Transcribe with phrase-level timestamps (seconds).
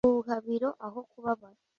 [0.15, 1.57] buhabiro aho kubabara